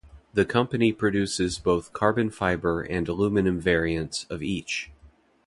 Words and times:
The 0.33 0.45
company 0.45 0.91
produces 0.93 1.59
both 1.59 1.93
carbon 1.93 2.31
fiber 2.31 2.81
and 2.81 3.07
aluminum 3.07 3.59
variants 3.59 4.25
of 4.31 4.41
each. 4.41 4.89